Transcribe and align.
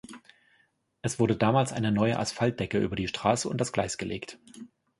Es 1.03 1.19
wurde 1.19 1.37
damals 1.37 1.71
eine 1.73 1.91
neue 1.91 2.17
Asphaltdecke 2.17 2.79
über 2.79 2.95
die 2.95 3.07
Straße 3.07 3.47
und 3.47 3.61
das 3.61 3.71
Gleis 3.71 3.99
gelegt. 3.99 4.39